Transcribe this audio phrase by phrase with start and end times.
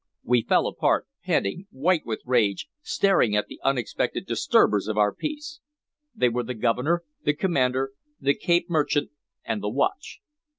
[0.23, 5.59] We fell apart, panting, white with rage, staring at the unexpected disturbers of our peace.
[6.15, 9.11] They were the Governor, the commander, the Cape Merchant,
[9.45, 10.19] and the watch.